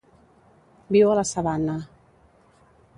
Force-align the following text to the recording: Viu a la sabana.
Viu 0.97 1.11
a 1.11 1.19
la 1.21 1.27
sabana. 1.33 1.79